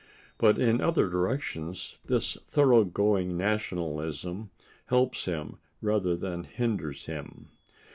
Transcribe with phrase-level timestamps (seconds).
[0.39, 4.49] But in other directions this thoroughgoing nationalism
[4.87, 7.49] helps him rather than hinders him.